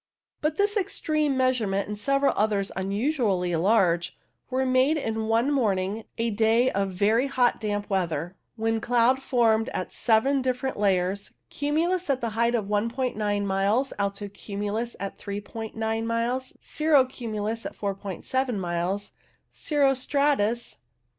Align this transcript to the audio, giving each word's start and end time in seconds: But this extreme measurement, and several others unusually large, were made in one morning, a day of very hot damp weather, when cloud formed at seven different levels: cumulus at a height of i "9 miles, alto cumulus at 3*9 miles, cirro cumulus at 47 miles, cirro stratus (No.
But 0.41 0.55
this 0.55 0.77
extreme 0.77 1.37
measurement, 1.37 1.87
and 1.87 1.95
several 1.95 2.33
others 2.35 2.71
unusually 2.75 3.55
large, 3.55 4.17
were 4.49 4.65
made 4.65 4.97
in 4.97 5.27
one 5.27 5.51
morning, 5.51 6.05
a 6.17 6.31
day 6.31 6.71
of 6.71 6.89
very 6.89 7.27
hot 7.27 7.59
damp 7.59 7.87
weather, 7.87 8.35
when 8.55 8.81
cloud 8.81 9.21
formed 9.21 9.69
at 9.75 9.91
seven 9.93 10.41
different 10.41 10.79
levels: 10.79 11.33
cumulus 11.51 12.09
at 12.09 12.23
a 12.23 12.29
height 12.29 12.55
of 12.55 12.73
i 12.73 12.79
"9 13.15 13.45
miles, 13.45 13.93
alto 13.99 14.27
cumulus 14.27 14.95
at 14.99 15.19
3*9 15.19 16.03
miles, 16.05 16.57
cirro 16.63 17.05
cumulus 17.05 17.63
at 17.67 17.75
47 17.75 18.59
miles, 18.59 19.11
cirro 19.51 19.93
stratus 19.93 20.77
(No. 20.79 21.01